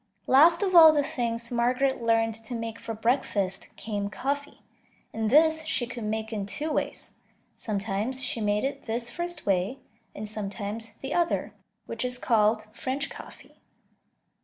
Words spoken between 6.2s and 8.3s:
in two ways; sometimes